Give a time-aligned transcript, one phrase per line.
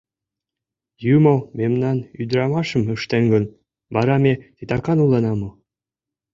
[1.15, 3.43] Юмо мемнам ӱдырамашым ыштен гын,
[3.93, 5.49] вара ме титакан улына мо?